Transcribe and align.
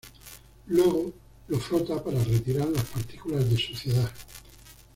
Luego, 0.69 1.13
lo 1.49 1.59
frota 1.59 2.03
para 2.03 2.23
retirar 2.23 2.67
las 2.69 2.85
partículas 2.85 3.47
de 3.47 3.55
suciedad. 3.55 4.11